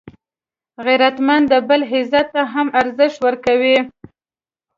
غیرتمند 0.85 1.45
د 1.51 1.53
بل 1.67 1.81
عزت 1.91 2.27
ته 2.33 2.41
هم 2.53 2.67
ارزښت 2.81 3.17
ورکوي 3.25 3.77